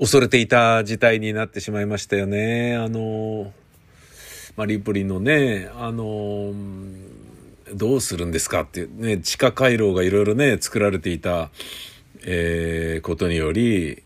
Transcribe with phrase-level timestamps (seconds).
[0.00, 2.74] 恐れていた事態になってしまいましたよね。
[2.74, 3.52] あの、
[4.56, 6.54] マリウポリのね、あの、
[7.74, 11.50] どうするんですかっていうね、地下回廊がいろいろね、作られていた、
[12.22, 14.02] えー、ことにより、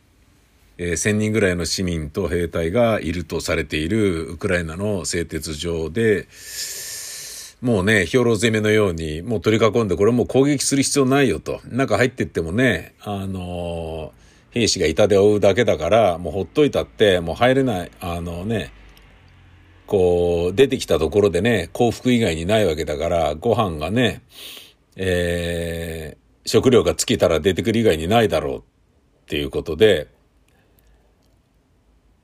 [0.78, 6.26] えー、1000人ぐらいの市民と兵隊がいるとされているウクライナの製鉄所で、
[7.62, 11.60] もうね、兵糧攻めのように、もう取り囲んで、これもう攻撃する必要ないよと。
[11.68, 14.23] 中入ってってもね、あのー、
[14.54, 18.72] 兵士が板で追うだけだから、もうほっといたって、もう入れない、あのね、
[19.86, 24.22] こう、出てきたところでね、幸福以外にないわけだから、ご飯がね、
[24.96, 28.62] えー、食料が尽きたら出てくる以外にないだろうっ
[29.26, 30.06] ていうことで、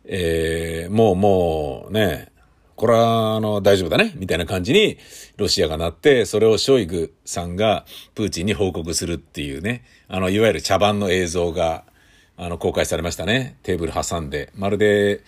[0.05, 2.31] えー、もうもうね、
[2.77, 4.98] これはあの大丈夫だね、みたいな感じに
[5.36, 11.84] ロシアがなって、それをショイグさんがプーチンに報告するっていうね、あの、いわゆる茶番の映像が、
[12.42, 13.58] あの、公開されましたね。
[13.62, 14.50] テーブル挟んで。
[14.56, 15.20] まるで、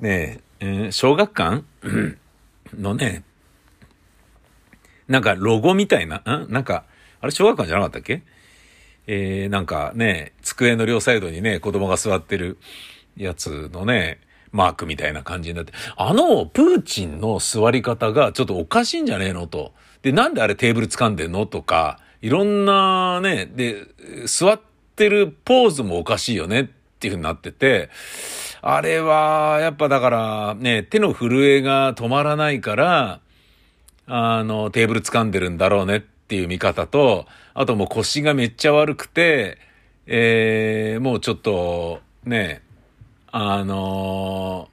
[0.00, 1.64] ねえ、ー、小学館？
[2.78, 3.22] のね、
[5.08, 6.52] なんかロゴみたいな、ん？
[6.52, 6.84] なんか、
[7.22, 8.22] あれ小学館じゃなかったっけ？
[9.06, 12.58] えー、なんかね、机の両サイドにね、子供が座ってる
[13.16, 14.20] やつのね、
[14.52, 19.72] マークみたいな感じになって、あの、プーチンの座り方がちょっとおかしいんじゃねえのと。
[20.02, 21.46] で、なんであれテーブル掴んでんの？
[21.46, 23.86] とか、いろんなね、で、
[24.26, 24.60] 座っ
[25.00, 27.88] てるポーズもおかしいよねっていう風になってて、
[28.60, 33.20] あれは、やっぱだからね、手の震えが止まらないから、
[34.06, 39.56] あの、テーブル掴んでるんだろうねっていう見方と、あともう腰がめっちゃ悪くて、
[40.06, 42.60] えー、もうちょっと、ね、
[43.32, 44.68] あの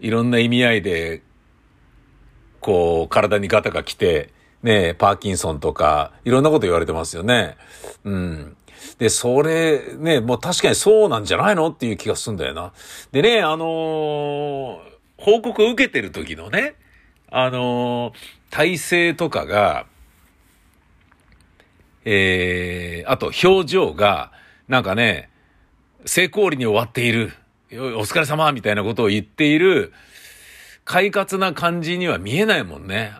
[0.00, 1.22] ー、いろんな意味合いで、
[2.58, 4.30] こう、体にガタが来て、
[4.64, 7.56] ね、パーキンソンとか、いろんなこと言われてますよね。
[8.02, 8.56] うん。
[8.98, 12.72] で、それ、ね、もう確かにそうなんじゃないのっていう気がするんだよな。
[13.12, 14.78] でね、あのー、
[15.16, 16.74] 報告を受けてる時のね、
[17.30, 18.14] あのー、
[18.50, 19.86] 体勢とかが、
[22.04, 24.32] えー、あと表情が、
[24.68, 25.30] なんかね、
[26.04, 27.32] 成功裏に終わっている。
[27.70, 29.92] お疲れ様みたいなことを言っている、
[30.84, 33.12] 快活な感じには見えないもんね。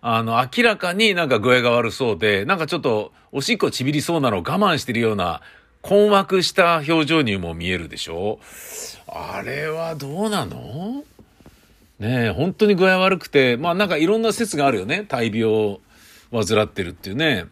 [0.00, 5.40] あの、明らかになんか具合が悪そうで、なんかちょっとおしっこちびりそうなのを我慢してるような、
[5.80, 8.40] 困惑した表情にも見えるでしょ？
[9.06, 11.04] あれはどうなの？
[11.98, 15.04] ねえ、本当に具合悪くて、まあなんかいろんな説があるよね。
[15.08, 15.80] 大病を
[16.32, 17.46] 患ってるっていうね。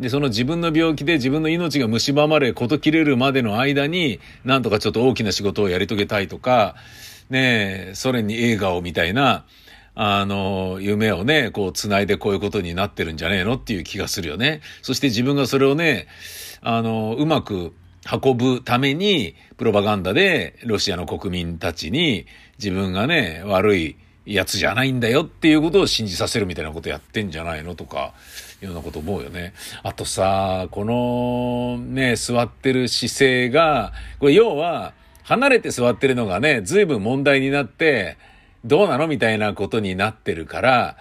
[0.00, 6.74] で、その自分の病気で自分の命が蝕まれ、こと切れるまでの間に、なんとかちょっと大きな仕事をやり遂げたいとか、
[7.30, 9.44] ねえ、ソ連に映画をみたいな、
[9.94, 14.60] あの、夢をね、こう繋いでこういうことになってるんじゃねえのっていう気がするよね。
[14.82, 16.08] そして自分がそれをね、
[16.62, 17.72] あの、うまく
[18.10, 22.26] 運ぶために、プロパガンダでロシアの国民たちに
[22.58, 23.96] 自分がね、悪い
[24.26, 28.14] やつじゃないんだよっていうことを信じさせるみたいなことやってんじゃないのとか、
[28.62, 29.52] いうようなこと思うよね。
[29.82, 38.18] あとさ、このね、座ってる姿勢が、これ要は、離れて座ってるのがね、随分問題になって、
[38.64, 40.96] どうなのみたいなことになってるから、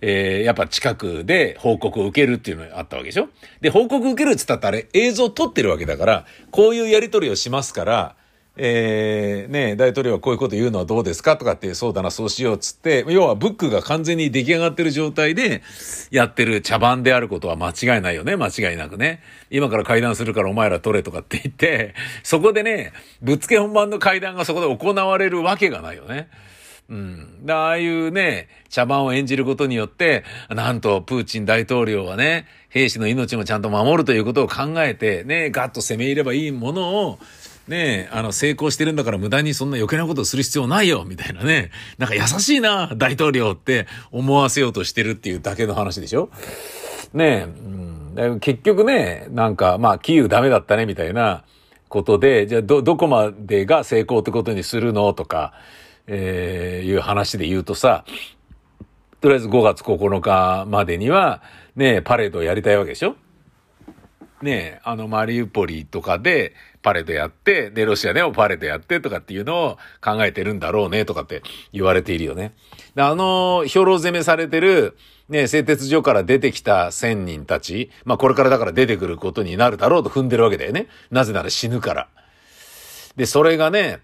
[0.00, 3.28] えー、やっぱ近くで報告を受けるっていうのがあったわけでしょ？
[3.60, 8.14] で、報告受けるって言ったってあれ映像撮ってるわけだから、こういうやり取りをしますから、
[8.60, 15.62] えー、ね、大統領はこういうこと言うのはどうですかとかって、そうだな、そうしようっつって、要はブックが完全に出来上がってる状態で
[16.10, 19.22] やってる茶番であることは間違いないよね、間違いなくね。
[19.50, 21.94] 今から会談するからお前ら取れとかって言って、
[22.24, 22.92] そこでね、
[23.22, 26.28] ぶっつけ本番の会談がそこで行われるわけがないよね。
[26.88, 27.44] うん。
[27.44, 37.18] でああいうね、茶番を演じることによって、なんとプーチン大統領はね、兵士の命もちゃんと守るということを考えて、ね、ガッと攻め入ればいいものを、
[37.66, 41.70] ね、あの、成功してるんだから無駄にそんな余計なことをする必要ないよ、みたいなね。
[41.98, 46.30] なんか優しいな、大統領って思わせようとしてるっていうだけの話でしょ？
[47.12, 47.46] ね
[48.16, 51.44] え、うん、結局ね、なんか、まあ、キーウダメだったね、みたいな
[51.90, 55.12] ことで、じゃあ、ど、どこまでが成功ってことにするの？
[55.12, 55.52] とか、
[56.08, 58.04] えー、いう話で言うとさ、
[59.20, 61.42] とりあえず5月9日までには、
[61.76, 63.14] ね、パレードをやりたいわけでしょ？
[64.42, 72.54] ね、あの、マリウポリとかでパレードやって、で、ロシアでもパレードやってとかっていうのを考えてるんだろうねとかって言われているよね。
[72.96, 74.96] あの、兵糧攻めされてる、
[75.28, 80.86] ね、製鉄所から出てきた千人たち、まあこれからだから出てくることになるだろうと踏んでるわけだよね。
[81.10, 82.08] なぜなら死ぬから。
[83.16, 83.98] で、それがね、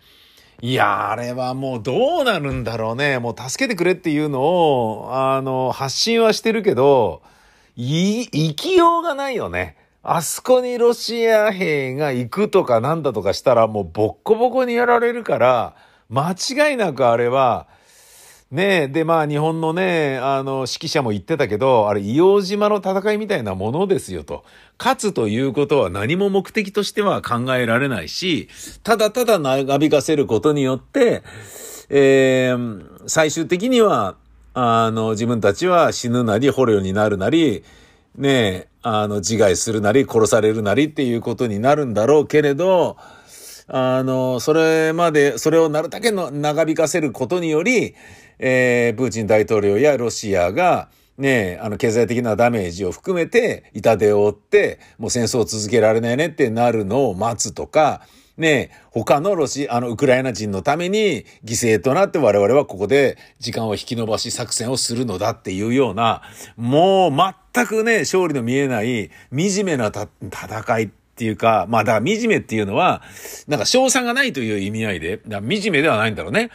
[0.60, 3.18] いや、あれはもうどうなるんだろうね。
[3.18, 7.22] もう助けてくれっていうのを、あの、発信はしてるけど、
[7.76, 9.76] い、生きようがないよね。
[10.06, 15.74] あそこにロシア兵が行くとかなんだとかしたらもうボッコボコにやられるから、
[16.10, 17.66] 間違いなくあれは、
[18.54, 24.44] ねえ、でまあ日本のね、あの指揮者も言ってたけど、あれ硫黄島の戦いみたいなものですよと。
[24.78, 28.48] 勝つということは何も目的としては考えられないし、
[28.84, 31.24] ただただ長引かせることによって、
[31.88, 34.14] えー、最終的には、
[34.54, 37.64] あの、自分たちは死ぬなり捕虜になるなり、
[38.16, 42.98] ねえ、あの、自害するなり殺されるなりっていうことになるんだろうけれど、
[43.66, 47.94] あの、それまで、それをなるだけの長引かせることにより、
[48.38, 50.88] えー、プーチン大統領やロシアが、
[51.18, 58.02] ね、あの、経済的なダメージを含めて、痛手を負って、もう戦争を続けられないねってなるのを待つとか、
[58.36, 66.22] ね、他のロシア、あの、ウクライナ人のために犠牲となって我々はここで時間を引き延ばし作戦をするのだっていうような、
[66.56, 67.12] もう
[67.52, 73.02] 全くね、勝利の見えない惨めな戦いっていうか、まあだから惨めっていうのは、
[73.46, 76.50] なんか賞賛がないという意味合いで、だ惨めではないんだろうね。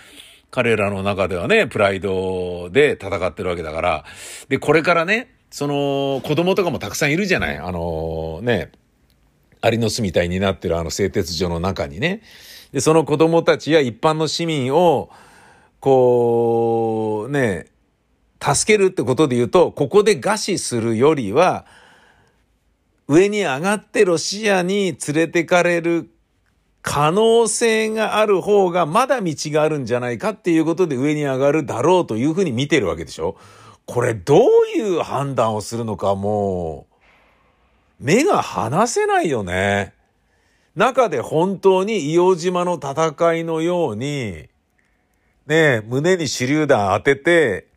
[0.52, 4.06] 彼らの中ではね、プライドで戦ってるわけだから。
[4.48, 8.72] で、これからね、その、子供とかもたくさんいるじゃないあのね、
[9.62, 12.22] アリの巣みたいになってるあの製鉄所の中にね。
[12.72, 15.10] で、その子供たちや一般の市民を、
[15.80, 17.68] こう、ね、
[18.42, 21.66] 助けるってことで言うと、ここで餓死するよりは、
[23.08, 26.10] 上に上がってロシアに連れてかれる
[26.82, 33.36] 可能性がある方がまだ道があるんじゃないかっていうことで上に上がるだろうというふうに見てるわけでしょ
[33.86, 34.40] これどう
[34.78, 36.86] いう判断をするのかも
[38.00, 39.94] う、目が離せないよね。
[40.76, 44.48] 中で本当に硫黄島の戦いのように、
[45.48, 47.68] ね胸に手榴弾当てて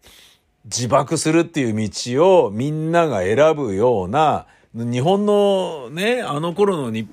[0.67, 7.09] 自爆するっていう道をみんなが選ぶような、日本のね、あの頃のに、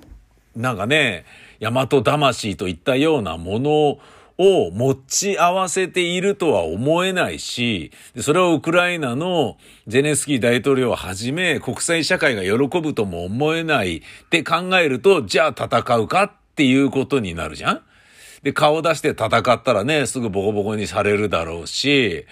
[0.55, 1.25] なんかね、
[1.59, 3.99] 大和魂といったようなもの
[4.37, 7.91] を持ち合わせているとは思えないし、
[8.21, 9.57] それをウクライナの
[9.87, 17.81] ゼネスキー大統領をはじめ国際社会が喜ぶとも思えないって考えると、じゃあ戦うかっていうことになるじゃん。
[18.41, 22.25] で、顔出して戦ったらね、すぐボコボコにされるだろうし、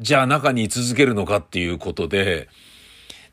[0.00, 2.48] じゃあ中に居続けるのかっていうことで、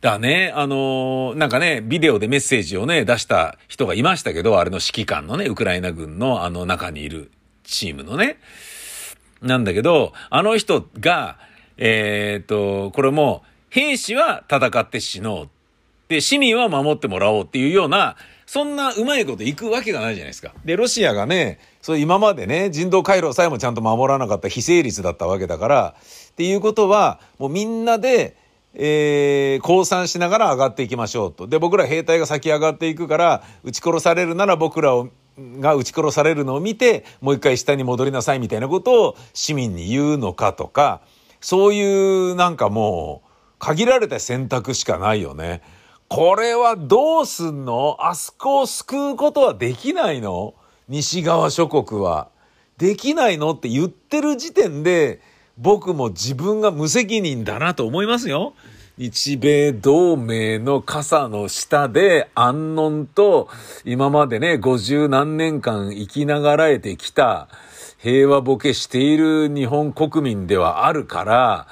[0.06, 7.32] だね、あのー、なんかね、ビデオでメッセージをね、出した人がいましたけど、あれの指揮官のね、ウクライナ軍のあの中にいる
[7.64, 8.38] チームのね。
[9.42, 11.40] なんだけど、あの人が、
[11.78, 13.42] えー、っと、これも、
[13.72, 15.50] 兵士は戦って死のう。
[16.08, 18.16] で、市民は守ってもらおうっていうような、
[18.46, 20.54] そんなうまいこといくわけがないじゃないですか。
[20.64, 25.96] で、ロシアがね、そう今までね、人道回廊さえもちゃんと守らなかった非成立だったわけだから、
[26.30, 28.38] っていうことは、もうみんなで、
[28.78, 31.48] えー、降参しながら上がっていきましょうと。
[31.48, 35.10] で、僕ら兵隊が先上がっていくから、撃ち殺されるなら僕らを、
[35.60, 41.02] が撃ち殺されるのを見て、もう一回下に戻りなさいみたいなことを市民に言うのかとか、
[41.42, 43.30] そういうなんかもう、
[43.60, 45.62] 限られた選択しかないよね。
[46.08, 47.98] これはどうすんの？
[48.00, 50.54] あそこを救うことはできないの？
[50.88, 52.28] 西側諸国は。
[52.78, 53.52] できないの？
[53.52, 55.22] って言ってる時点で、
[55.58, 58.54] 僕も自分が無責任だなと思いますよ。
[58.98, 63.50] 日米同盟の傘の下で安穏と
[63.84, 67.50] 今までね、五十何年間生きながらえてきた
[67.98, 71.68] 平和ボケしている日本国民ではあるから、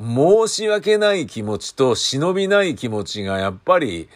[0.00, 4.08] 申し訳ない気持ちと忍びない気持ちがやっぱり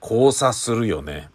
[0.00, 1.28] 交差するよね。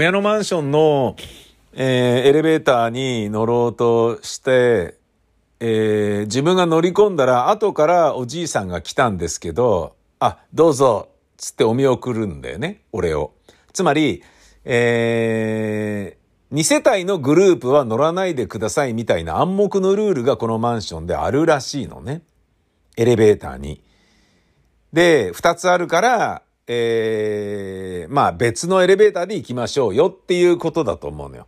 [0.00, 1.14] 親のマンションの、
[1.74, 4.94] えー、エレベーターに乗ろうとして、
[5.60, 13.34] えー、自分が乗り込んだら、後からおじいさんが来たんですけど、あ、どうぞ、つってお見送るんだよね、俺を。
[13.74, 14.22] つまり、
[14.64, 22.22] えー、2世帯のグループは乗らないでくださいみたいな暗黙のルールがこのマンションであるらしいのね。
[22.96, 23.82] エレベーターに。
[24.94, 26.42] で、2つあるから、
[26.72, 27.69] えー、
[28.10, 31.46] まあ別のエレベーターで行きましょうよっていうことだと思うのよ。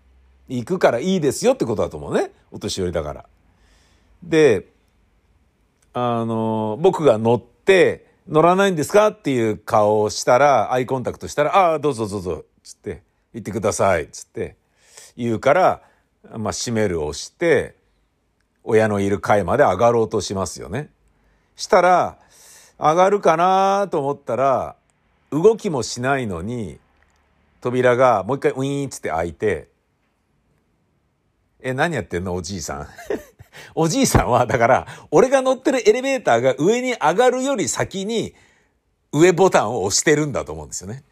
[0.48, 2.30] 行くからいいですよってことだと思うね。
[2.52, 3.26] お年寄りだから。
[4.22, 4.68] で、
[5.92, 13.02] あの、僕が乗って、乗らないんですかっていう顔をしたら、アイコンタクトしたら、ああ、どうぞどうぞ、つって、
[13.34, 14.56] 行ってください、つって、
[15.16, 15.82] 言うから、
[16.36, 17.74] まあ、閉めるを押して、
[18.62, 20.90] 親のいる階まで上がろうとしますよね。
[21.56, 22.18] したら、
[22.78, 24.76] 上がるかなと思ったら、
[25.32, 26.78] 動きもしないのに、
[27.60, 29.68] 扉がもう一回ウィーンつって開いて、
[31.60, 32.34] え、何やってんの？
[32.34, 32.88] おじいさん。
[33.74, 38.34] おじいさんは、だから、俺が乗ってるエレベーターが上に上がるより先に、
[39.12, 41.04] 上ボタンを押してるんだと思うんですよね。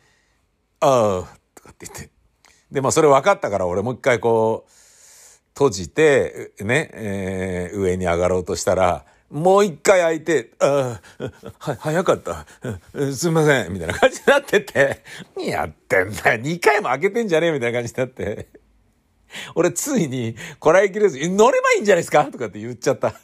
[0.81, 2.11] ああ、とかって言って。
[2.71, 4.71] で、まあそれ分かったから俺もう一回こう、
[5.55, 11.01] 閉じて、ね、えー、上に上がろうとしたら、もう一回開いて、あ
[11.61, 12.47] あ、早かった。
[13.15, 13.73] すみません。
[13.73, 15.05] みたいな感じになってて、
[15.37, 16.41] 何やってんだよ。
[16.43, 18.49] 二回も開けてんじゃねえみたいな感じになって。
[19.55, 22.25] 俺ついにこらえきれず、乗ればいいんじゃないですか？
[22.25, 23.15] とかって言っちゃった。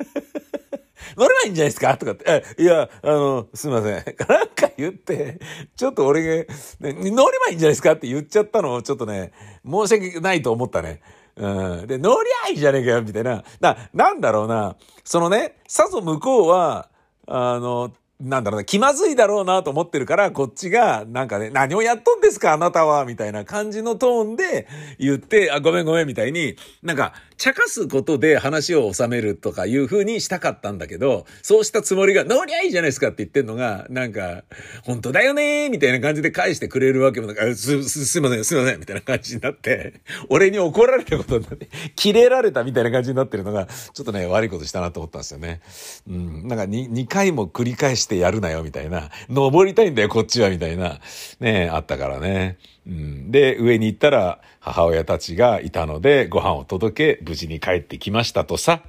[1.17, 1.97] 乗ればいいんじゃないですか？
[1.97, 3.93] とかって、いや、あの、すいません。
[3.93, 5.41] なんか言って、
[5.75, 7.93] ちょっと俺が、乗ればいいんじゃないですか？
[7.95, 9.33] って言っちゃったのをちょっとね、
[9.69, 11.01] 申し訳ないと思ったね。
[11.37, 11.87] うん。
[11.87, 13.45] で、乗りゃいいじゃねえかよ、みたいな。
[13.61, 14.77] な、なんだろうな。
[15.05, 16.89] そのね、さぞ向こうは、
[17.27, 24.67] あの、なんだろうな、気まずいだろうなと思ってるから、こっちが、なんかね、何をやっとんですか、あなたは、みたいな感じのトーンで
[24.99, 34.45] 言って、あ、ごめんごめん、みたいに、なんか、茶化すことで話を収めるとかいう風にしたかったんだけど、そうしたつもりが、乗りゃいいじゃないですかって言ってんのが、なんか、
[34.83, 45.61] 本当だよねーみたいな感じで返してくれるわけもなく、す、す、すいません、すいません、みたいな感じになって、俺に怒られたことになって、キレられたみたいな感じになってるのが、ちょっとね、悪いことしたなと思ったんですよね。
[46.09, 49.11] うん、なんか2、2回も繰り返してしてやるなよ、みたいな。
[49.29, 51.01] 登りたいんだよ、こっちは、みたいな。
[51.41, 52.57] ね、あったからね。
[52.87, 58.81] うん、で、上に行ったら母親たちがいたので、ご飯を届け、無事に帰ってきましたとさ。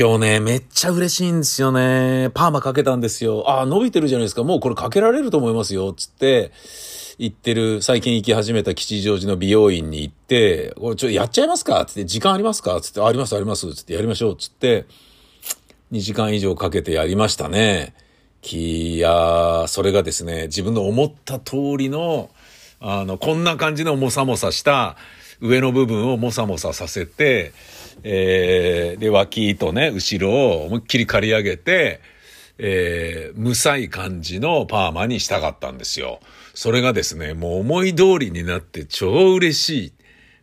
[0.00, 2.30] 今日ね、めっちゃ嬉しいんですよね。
[2.32, 3.44] パーマかけたんですよ。
[3.50, 4.42] あ、伸びてるじゃないですか。
[4.44, 5.92] もうこれかけられると思いますよ。
[5.92, 6.52] つって、
[7.18, 11.84] 行ってる、最近行き始めた吉祥寺の美容院に行って、これちょ、やっちゃいますか？
[11.84, 12.80] つって、時間ありますか？
[12.80, 13.74] つって、ありますあります。
[13.74, 14.36] つって、やりましょう。
[14.36, 14.86] つって、
[15.92, 17.92] 2時間以上かけてやりましたね。
[18.50, 22.30] いやそれがですね、自分の思った通りの、
[22.80, 24.96] あの、こんな感じのもさもさした
[25.40, 27.52] 上の部分をもさもささせて、
[28.02, 32.00] えー、で、脇とね、後ろを思いっきり刈り上げて、
[32.58, 36.20] えー、無彩感じのパーマにしたかったんですよ。
[36.54, 39.92] それがですね、もう思い通りになって超嬉しい。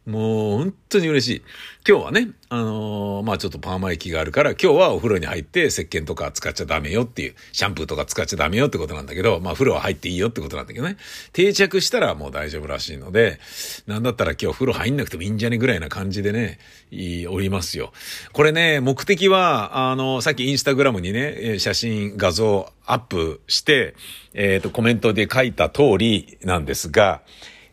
[0.08, 1.42] もう本当に嬉しい。
[1.86, 10.96] 今日はね、あのー、まあちょっとパーマ液があるから、今日はお風呂に入って石鹸とか使っちゃダメよっていう、シャンプーとか使っちゃダメよってことなんだけど、まあ風呂は入っていいよってことなんだけどね。
[11.34, 13.42] 定着したらもう大丈夫らしいので、
[13.86, 16.60] なんだったら今日風呂入んなくてもいいんじゃねぐらいな感じでね、
[16.90, 17.92] いおりますよ。
[18.32, 23.94] これね、目的は、あの、さっきインスタグラムにね、写真、画像アップして、
[24.34, 27.24] えっ、ー、と、コメントで書いた通りなんですが、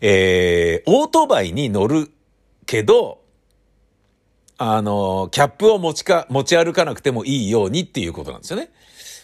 [0.00, 2.10] えー、オートバイに乗る
[2.66, 3.20] けど、
[4.56, 8.70] あの、キャップを持ちか、持ち歩かなくてもいいようにっていうことなんですよね。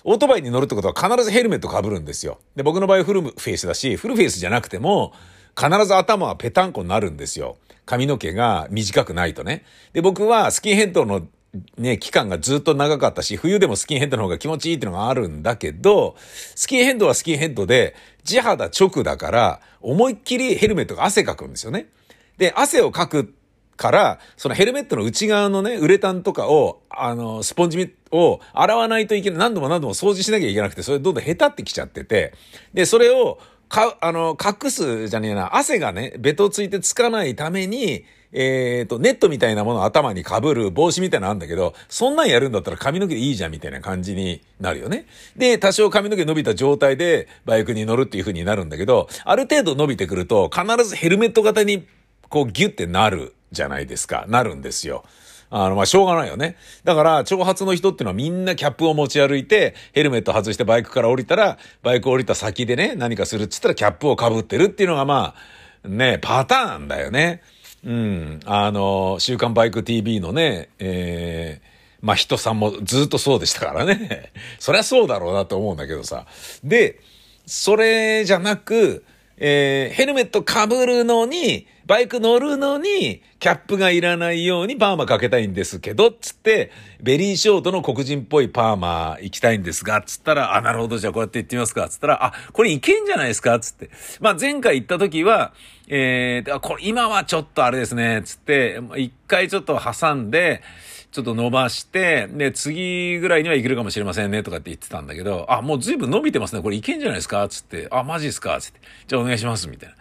[0.02, 2.38] オートバイに乗るってことは必ずヘルメット被るんですよ。
[2.56, 5.12] で、僕の場合フルフェイスだし、フルフェイスじゃなくても、
[5.56, 7.58] 必ず頭はペタンコになるんですよ。
[7.84, 9.64] 髪の毛が短くないとね。
[9.92, 11.26] で、僕はスキンヘッドの
[11.76, 16.14] ね、期間がずっと長かったし、冬でもスキンヘッドの方が気持ちいいっていうのがあるんだけど、
[16.54, 21.86] スキンヘッドはスキンヘッドで、地肌直だから、思いっきりヘルメットが汗かくんですよね。
[22.40, 23.34] で、汗をかく
[23.76, 29.38] から、そのヘルメットの内側のね、ウレタンとかを、あの、スポンジを洗わないといけない。
[29.38, 32.32] 何度も何度も掃除しなきゃいけなくて、それどんどん下手ってきちゃってて、
[32.72, 45.04] で、それを、か、あの、隠すじゃねえな、汗がね、ベトついてつかないために、えっ、ー、と、ネットみたいなものを頭に被る帽子みたいなのあるんだけど、そんなんやるんだったら髪の毛でいいじゃんみたいな感じになるよね。
[45.36, 51.86] で、多少髪の毛伸びた状態でバイクに乗るっていう風になるんだけど、ある程度伸びてくると、必ずヘルメット型に
[52.30, 54.24] こうギュってなるじゃないですか。
[54.28, 55.04] なるんですよ。
[55.50, 56.56] あの、まあ、しょうがないよね。
[56.84, 65.34] だから、長髪の人っていうのはみんなキャップを持ち歩いて、ヘルメット外してバイクから降りたら、バイク降りた先でね、何かするっつったらキャップを被ってるっていうのがま
[65.84, 67.42] あ、ね、パターンだよね。
[67.84, 68.40] うん。
[68.44, 71.66] あの、週刊バイク TV のね、えー、
[72.00, 74.32] まあ、人さんもずっとそうでしたからね。
[74.60, 76.26] そりゃそうだろうなと思うんだけどさ。
[76.62, 77.00] で、
[77.46, 79.04] それじゃなく、
[79.38, 86.70] えー、ヘルメット被るのに、バイク乗るのに、キャップがいらないようにパーマかけたいんですけど、つって、
[87.02, 93.90] ベリーショートの黒人っぽいパーマ行きたいんですが、つったら、あ、なるほど、じゃあこうやって行ってみますか、つったら、あ、これいけんじゃないですか、つって。
[94.20, 95.52] まあ、前回行った時は、
[95.88, 100.62] えー、これ今はちょっとあれですね、つって、一回ちょっと挟んで、
[101.10, 107.48] ちょっと伸ばして、で、次ぐらいにはいけるかもしれませんね、とかって言ってたんだけど、あ、もう随分伸びてますね、これいけんじゃないですか。
[107.48, 108.60] つって、あ、マジですか。
[108.60, 109.96] つって、じゃあお願いします、みたいな。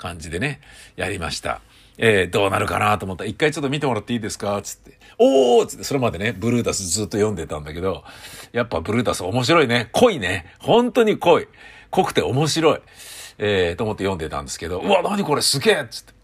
[0.00, 0.62] 感じでね、
[0.96, 1.60] やりました。
[1.98, 4.58] えー、どうなるかなと思ったら、一回ちょっと見てもらっていいですか？
[4.62, 4.98] つって。
[5.18, 8.02] おーつって、それまでね、ブルータスずっと読んでたんだけど、
[8.52, 9.90] やっぱブルータス面白いね。
[9.92, 10.54] 濃いね。
[10.58, 11.48] 本当に濃い。
[11.90, 12.80] 濃くて面白い。
[13.36, 16.14] えー、と思って読んでたんですけど、うわ、何これすげえつって。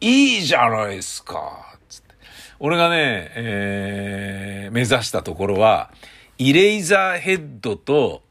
[0.00, 2.14] いいじゃないですかつって。
[2.58, 5.92] 俺がね、えー、目指したところは、
[6.38, 8.24] イレイザーヘッドと、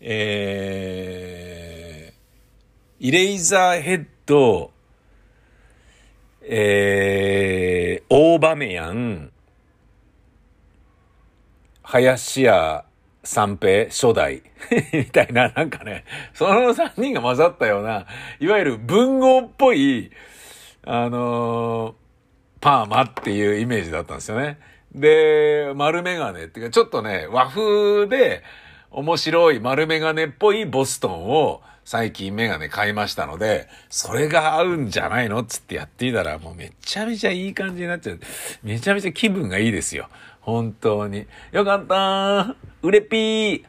[0.00, 2.03] えー、
[3.04, 4.70] イレイザーヘッド、
[6.40, 9.30] えー、オーバメヤン、
[11.82, 12.86] 林家
[13.22, 14.42] 三平初代。
[14.94, 18.06] みたいな、なんかね、その三人が混ざったような、
[18.40, 20.10] いわゆる文豪っぽい、
[20.86, 21.94] あのー、
[22.62, 24.58] パーマっていうイメージだったんですよね。
[24.94, 28.42] で、丸メガネっていうか、ちょっとね、和風で
[28.90, 38.20] 面白い丸メガネっぽいボストンを、最近メガネ買いましたので、それが合うんじゃないのつってやっていたら、もうめちゃめちゃいい感じになっちゃう。
[38.62, 40.08] めちゃめちゃ気分がいいですよ。
[40.40, 41.26] 本当に。
[41.52, 42.54] よかったー。
[42.82, 43.64] うれぴー。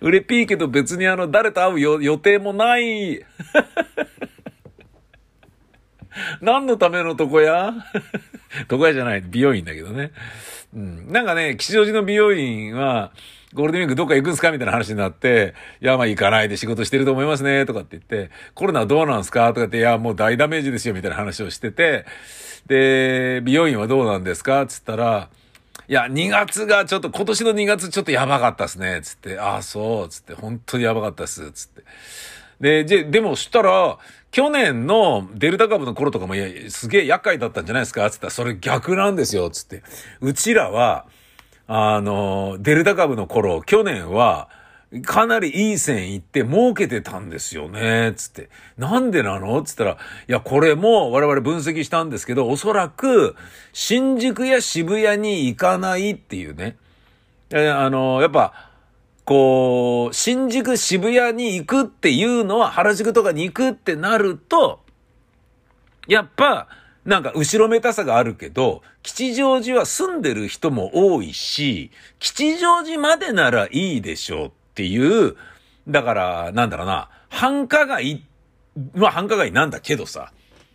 [0.00, 3.22] うれぴーけど別にあの、誰と会う予定もない。
[6.40, 7.74] 何のための床屋？
[8.70, 10.12] 床屋じゃない、美容院だけどね。
[10.74, 11.12] うん。
[11.12, 13.12] なんかね、吉祥寺の美容院は、
[13.54, 14.50] ゴールデンウィークどっか行くんすか？
[14.50, 19.48] みたいな話になって、いや、まあ行かないで仕事してると思いますね、とかって言って、コロナどうなんすか？
[19.54, 22.04] とかって、いや、もう大ダメージですよ、みたいな話をしてて、
[22.66, 24.66] で、美容院はどうなんですか？
[24.66, 25.28] つったら、
[25.86, 31.82] いや、2月がちょっと、今年の2月ちょっとやばかったっすね、つって、ああ、そう、つって、本当にやばかったっす、つって。
[32.60, 33.98] で、じゃ、でもしたら、
[34.30, 38.08] 去年のデルタ株の頃とかも、いや、すげえ厄介だったんじゃないですか？
[38.10, 39.82] つったら、それ逆なんですよ、つって。
[40.20, 41.06] うちらは、
[41.66, 44.48] あの、デルタ株の頃、去年は、
[45.04, 48.48] かなりいい線いって儲けてたんですよね、つって。
[48.78, 49.60] なんでなの？
[49.62, 49.96] つったら、い
[50.32, 53.34] や、これも我々分析したんですけど、おそらく、
[53.72, 56.76] 新宿や渋谷に行かないっていうね。
[57.52, 58.70] あの、やっぱ、
[59.24, 64.80] こう、新宿渋谷に行くっていうのは、原宿とかに行くってなると、
[66.06, 66.68] やっぱ、
[67.04, 75.36] なんか後ろめたさがあるけど、吉祥寺は住んでる人も多いし、吉祥寺までならいいでしょうっていう、
[75.86, 78.24] だから、なんだろうな、繁華街
[78.94, 80.32] まあ繁華街なんだけどさ、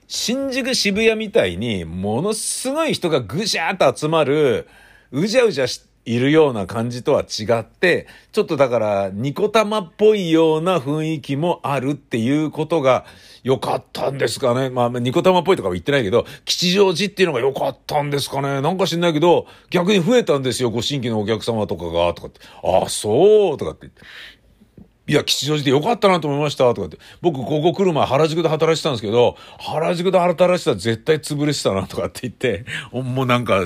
[0.08, 4.68] 新宿渋谷みたいにものすごい人がぐしゃーっと集まる、
[5.12, 13.06] うじゃうじゃしいるような感じとは違って、ちょっとだからニコ玉っぽいような雰囲気もあるっていうことが
[13.44, 14.72] 良かったんですかね。
[14.72, 18.60] まあ、ニコ玉っぽいとかは言ってないけど、吉祥寺っていうのが良かったんですかね。
[18.60, 22.40] なんか知んないけど、逆に増えたんですよ、ご新規のお客様とかが、とかって。
[22.64, 23.92] ああ、そう、とかって
[25.10, 27.00] いや、吉祥寺でよかったなと思いました、とかって。
[27.20, 33.66] 僕、ここ来る前、原宿で働いてたんですけど、原宿で働いてたら絶対潰れてたな、とかって言って、もうなんか、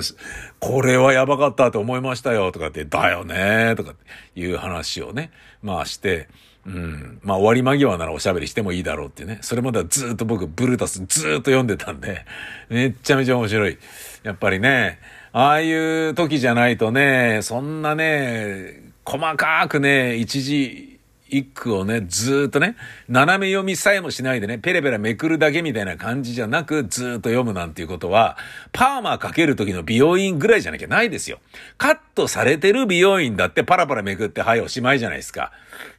[0.58, 6.28] これはやばかったと思いましたよ、とかって、だよね、とかっていう話をね、まあして、
[6.64, 7.20] うん。
[7.22, 9.38] まあ終わり間際ならおしゃべりしてもいいだろうってね。
[9.42, 12.24] それまではずっと僕、ブルータスずっと読んでたんで、
[12.70, 13.76] めっちゃめちゃ面白い。
[14.22, 14.98] やっぱりね、
[15.32, 20.93] ああいう時じゃないとね、そんなね、細かくね、一時、
[21.38, 22.76] 一句をね、ずっとね、
[23.08, 28.36] 斜め読みさえもしないでね、ペラペラめくるだけみたいな感じじゃなく、ずっと読むなんていうことは、
[28.72, 31.40] パーマかける時の美容院ぐらいじゃなきゃないですよ。
[31.76, 35.50] カットされてる美容院だってパラパラめくって、はい、おしまいじゃないですか。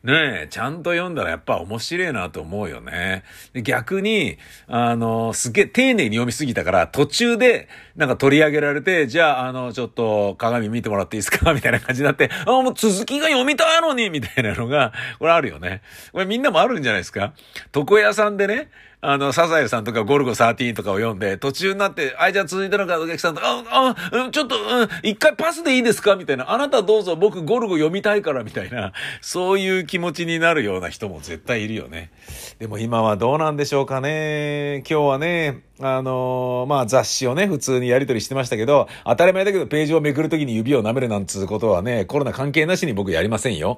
[0.05, 3.23] ねえ、ちゃんと読んだらやっぱ面白いなと思うよね。
[3.55, 4.37] 逆に、
[4.67, 11.53] あの、すげえ丁寧に読みすぎたから、途中でなんか取り上げられて、じゃあ、あの、ちょっと鏡見てもらっていいですか？
[11.55, 15.81] みたいな感じになって、あ、もう続きが読みたいのにみたいなのが、これあるよね。
[16.11, 17.33] これみんなもあるんじゃないですか？
[17.75, 18.69] 床屋さんでね、
[19.07, 23.95] あの、サザエさんとかゴルゴ13とかを読んで、途中になって、あい、じゃあ続いての方お客さんと、あ、あ、
[24.31, 26.51] ちょっと、うん、一回パスでいいですかみたいな。
[26.51, 32.09] あなたどうぞ僕ゴルゴ読みたいからみたいな、そういう気持ちになるような人も絶対いるよね。
[32.57, 34.83] でも今はどうなんでしょうかね。
[34.89, 43.77] 今日はね、あのー、まあ雑誌をね、普通にやり取りしてましたけど、当たり前だけどページをめくるときに指を舐めるなんつうことはね、コロナ関係なしに僕やりませんよ。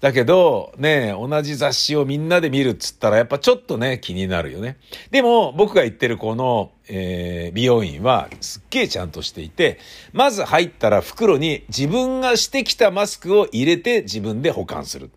[0.00, 4.76] だけど、ね、同じ雑誌をみんなで見るっつったら、やっぱちょっとね、気になるよね。
[5.10, 9.78] でも、僕が言ってるこの、えー、美容院は、すっげえちゃんとしていて、
[10.12, 15.10] まず入ったら袋に自分がしてきたマスクを入れて自分で保管する。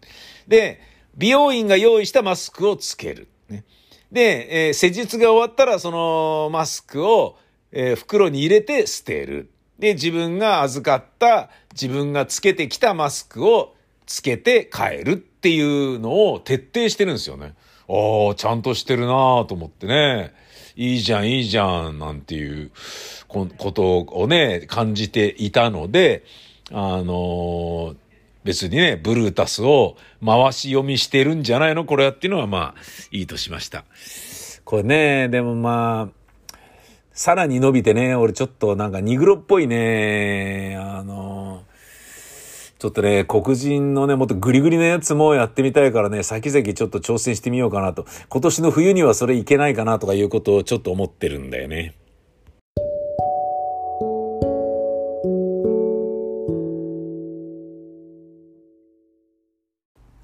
[0.48, 0.82] で、
[1.16, 3.28] 美容院が用意したマスクをつける。
[3.50, 3.66] ね、
[4.12, 7.38] で、えー、施術が終わったら、そのマスクを、
[7.72, 9.52] えー、袋に入れて捨てる。
[9.78, 13.76] で、自分が預かった、自分がつけてきたマスクを
[14.10, 17.54] つけて帰るっていうのを徹底してるんですよね。
[17.88, 20.34] ああ、ちゃんとしてるなと思ってね。
[20.76, 22.72] いいじゃん、いいじゃん、なんていう
[23.28, 26.24] ことをね、感じていたので、
[26.72, 27.96] あのー、
[28.44, 29.96] 別にね、ブルータスを
[30.26, 33.86] 回し読みしてるんじゃないのこれはっていうのはまあ、いいとしました。
[34.66, 36.58] これね、でもまあ、
[37.14, 41.69] さらに伸びてね、俺ちょっとなんかニグロっぽいね、あのー
[42.80, 48.06] ちょっとね、黒人のね、もっとグリグリのやつもやってみたいからね、先々ちょっと挑戦してみようかなと。
[48.30, 51.94] 今年の冬にはそれいけないかなとかいうことをちょっと思ってるんだよね。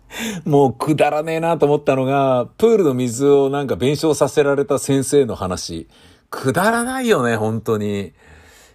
[0.46, 5.90] もうくだらねえなと思ったのが、プールの水をなんか弁償させられた先生の話。
[6.30, 8.14] くだらないよね、本当に。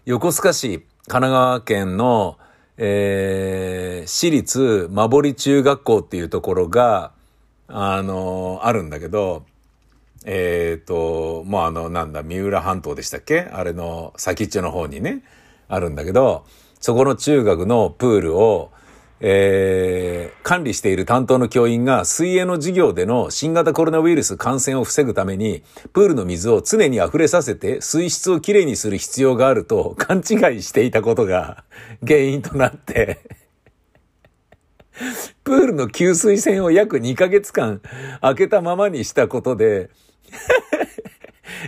[0.05, 2.37] 横須賀市、神奈川県の
[2.83, 7.12] えー、私立まぼり中学校っていうところが、
[7.69, 9.45] あの、あるんだけど、
[10.25, 13.40] えっ、ー、と、もうあの、なんだ、三浦半島でしたっけ？
[13.40, 15.23] あれの先っちょの方にね、
[15.69, 16.47] あるんだけど、
[16.81, 18.71] そこの中学のプールを、
[19.20, 31.64] えー、管理している担当の教員が水泳の授業での新型コロナウイルス感染を防ぐために、プールの水を常に溢れさせて水質をきれいにする必要があると勘違いしていたことが
[32.06, 33.20] 原因となって
[35.44, 37.80] プールの給水栓を約2ヶ月間
[38.20, 39.90] 開けたままにしたことで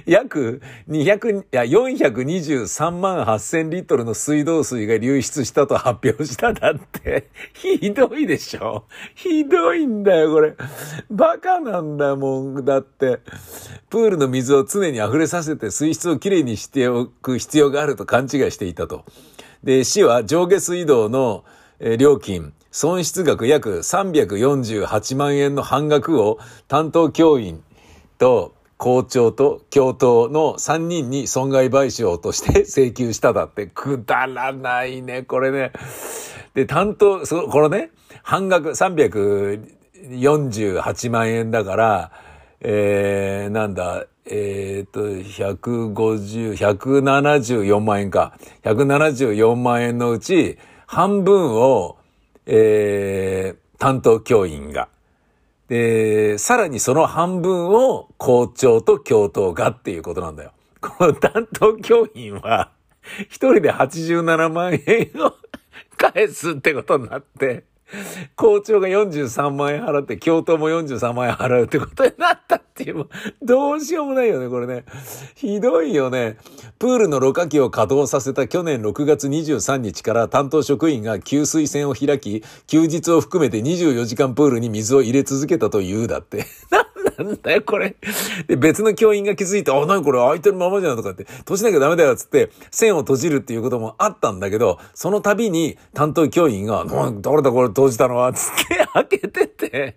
[0.07, 7.29] 約200、いや、423万8000リットルの水道水が流出したと発表しただって。
[7.55, 8.85] ひどいでしょ？
[9.15, 10.55] ひどいんだよ、これ。
[11.11, 12.65] バカなんだもん。
[12.65, 13.21] だって、
[13.91, 19.05] プールの水を常に溢れさせて水質をきれいにしておく必要があると勘違いしていたと。
[19.63, 21.45] で、市は上下水道の
[21.99, 27.63] 料金、損失額約348万円の半額を担当教員
[28.19, 35.71] と校長と教頭の3人に損害賠償として 請求しただって、くだらないね、これね。
[36.55, 37.93] で、担当、そこれね、
[38.25, 42.11] 半額348万円だから、
[42.61, 48.37] えー、なんだ、えー、っと、150、174万円か。
[48.65, 51.99] 174万円のうち、半分を、
[52.47, 54.89] えー、担当教員が。
[55.73, 60.53] で、さらにその半分を校長と教頭がっていうことなんだよ。
[60.83, 62.73] この担当教員は、
[63.31, 65.33] 一人で87万円を
[65.97, 67.65] 返すってことになって、
[68.37, 73.07] 校長が43万円払って、教頭も43万円払うってことになったっていう、
[73.43, 74.85] どうしようもないよね、これね。
[75.35, 76.37] ひどいよね。
[76.79, 86.47] プールのろ過器を稼働させた去年6月23日から担当職員が給水栓を開き、休日を含めて24時間プールに水を入れ続けたというだって。
[87.23, 87.97] なんだよ、これ。
[88.47, 96.85] で、別の教員が気づいて、あ、なにこれ開いてるままじゃんとかって、閉じなきゃダメだよ、つって、線を閉じるっていうこともあったんだけど、その度に担当教員が、
[97.21, 98.17] 誰だこれ閉じたの？
[98.17, 99.97] は、つって 開けてて、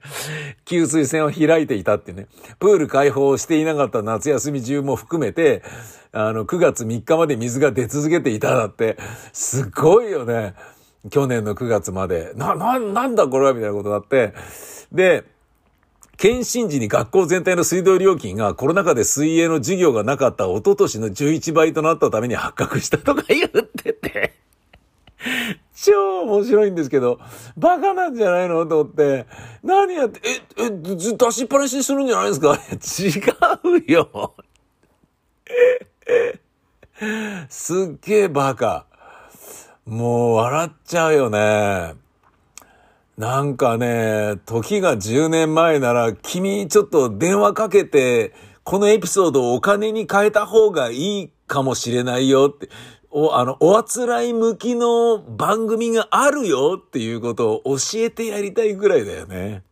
[0.65, 2.27] 給水栓を開いていたってね。
[2.59, 5.63] プール開放していなかった夏休み中も含めて、
[6.11, 8.97] あの、9月3日まで水が出続けていただって、
[9.33, 10.53] すごいよね。
[11.11, 12.31] 去年の9月まで。
[12.35, 13.45] な、な、なんだこれ？
[13.47, 14.33] はみたいなことがあって。
[14.91, 15.23] で、
[16.17, 24.33] 検診時に学校全体の水道料金がコロナ禍で水泳の授業がなかった一昨年の11倍となったために発覚したとか言ってて。
[25.75, 27.19] 超面白いんですけど、
[27.57, 28.65] バカなんじゃないの？
[28.65, 29.25] と思って、
[29.63, 30.21] 何やって、
[30.57, 32.57] え、え、ず出しっぱなしにするんじゃないですか？
[33.67, 34.35] 違うよ。
[37.49, 38.85] すっげえバカ。
[39.85, 41.95] もう笑っちゃうよね。
[43.17, 48.33] なんかね、時が10年前なら、君ちょっと電話かけて、
[48.65, 52.69] このエピソードをお金に変えた方がいいかもしれないよって、
[53.11, 59.63] お、あの、おあつらい向きの番組があるよっていうことを教えてやりたいぐらいだよね。